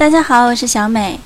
[0.00, 1.20] 大家好，我是小美。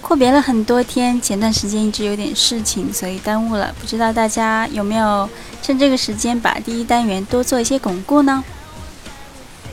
[0.00, 3.74] 阔别了很多天，前段时间一直有点事情，所以耽误了。
[3.78, 5.28] 不知道大家有没有
[5.62, 8.42] 趁这个时间把第一单元多做一些巩固呢？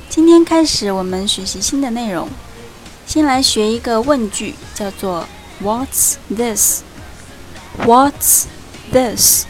[0.10, 2.28] 今天开始，我们学习新的内容。
[3.06, 5.26] 先来学一个问句，叫做
[5.64, 6.84] "What's this?"What's
[8.92, 9.46] this？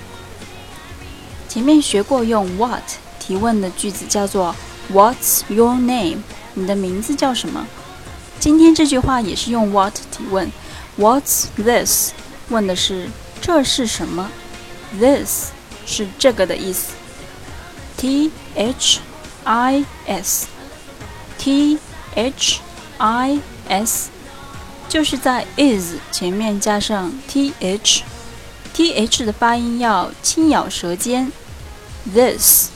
[1.50, 2.84] 前面学过用 what
[3.20, 4.56] 提问的句子叫做
[4.94, 6.20] "What's your name？"
[6.54, 7.66] 你的名字叫什么？
[8.47, 10.51] 今天这句话也是用 what 提问，
[10.99, 12.11] What's this？
[12.49, 13.09] 问的是
[13.41, 14.31] 这是什么？
[14.99, 15.51] This
[15.87, 16.93] 是这个的意思。
[17.97, 18.99] T H
[19.45, 20.47] I S
[21.39, 21.79] T
[22.15, 22.61] H
[22.99, 24.11] I S
[24.89, 31.33] 就是在 is 前面加上 T H，T H 的发音要轻咬舌尖。
[32.13, 32.71] This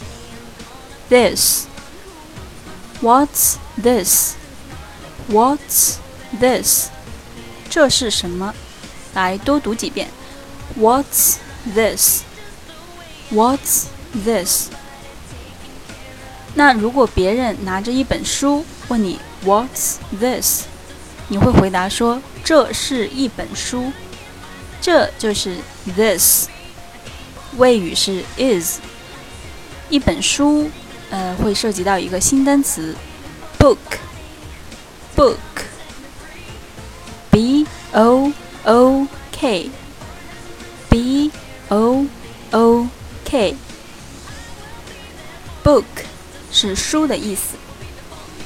[1.08, 1.66] This
[3.02, 3.56] What's
[5.31, 5.95] what's
[6.39, 6.89] this？
[7.69, 8.53] 这是什么？
[9.13, 10.09] 来多读几遍。
[10.79, 11.35] what's
[11.73, 13.85] this？what's
[14.25, 14.69] this？
[16.53, 20.63] 那如果别人拿着一本书问你 what's this，
[21.29, 23.91] 你会回答说这是一本书，
[24.81, 25.57] 这就是
[25.95, 26.47] this。
[27.57, 28.79] 谓语是 is，
[29.89, 30.69] 一本书
[31.09, 32.95] 呃会涉及到一个新单词
[33.57, 33.77] book。
[37.93, 38.31] O
[38.63, 39.69] o k
[40.89, 41.31] b
[41.69, 42.05] o
[42.51, 42.87] o
[43.25, 43.55] k
[45.63, 45.83] book
[46.51, 47.55] 是书的意思。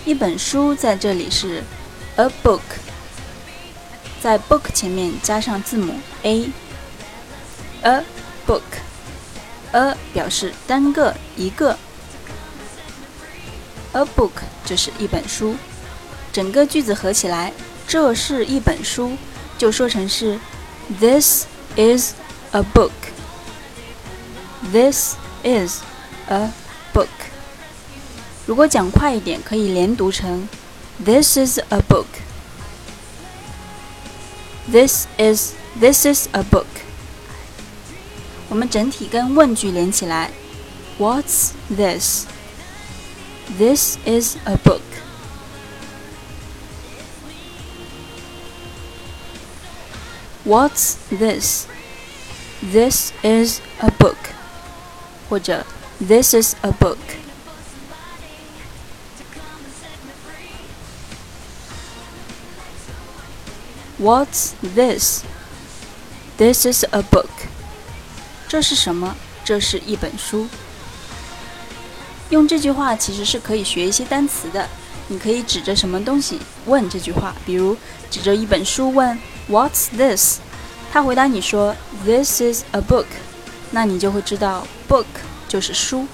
[0.06, 1.64] 一本书在这里是
[2.16, 2.62] a book，
[4.22, 5.94] 在 book 前面加上字母
[6.24, 6.50] a。
[7.84, 8.04] a
[8.48, 11.78] book，a 表示单个一个
[13.94, 14.32] ，a book
[14.66, 15.56] 就是一本书。
[16.34, 17.54] 整个句子合起来，
[17.88, 19.16] 这是一本书，
[19.59, 20.39] 就说成是
[20.99, 21.47] This
[21.77, 22.15] is
[22.53, 22.93] a book.
[24.73, 25.81] This is
[26.29, 26.51] a
[26.93, 27.09] book.
[28.47, 30.49] 如果讲快一点，可以连读成
[31.05, 32.07] This is a book.
[34.71, 36.67] This is this is a book.
[38.49, 40.31] 我们整体跟问句连起来，
[40.99, 42.27] What's this?
[43.59, 44.81] This is a book.
[50.45, 51.67] What's this?
[52.63, 54.17] This is a book.
[55.29, 55.65] 或者
[55.99, 56.99] This is a book.
[63.99, 65.25] What's this?
[66.39, 67.29] This is a book.
[68.49, 69.15] 这是什么？
[69.45, 70.49] 这是一本书。
[72.31, 74.69] 用这句话其实是可以学一些单词的。
[75.09, 77.77] 你可以指着什么东西问这句话，比如
[78.11, 79.19] 指着一本书问。
[79.50, 80.40] What's this？
[80.92, 83.06] 他回答你说，This is a book。
[83.72, 85.06] 那你就会知道，book
[85.48, 86.08] 就是书。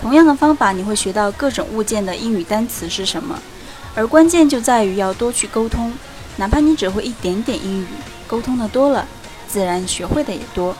[0.00, 3.38] 同样的方法，你会学到各种物件的英语单词是什么。
[3.94, 5.92] 而关键就在于要多去沟通，
[6.36, 7.86] 哪怕你只会一点点英语，
[8.26, 9.06] 沟通的多了，
[9.48, 10.76] 自然学会的也多。